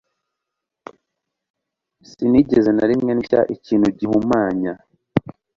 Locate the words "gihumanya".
3.99-4.73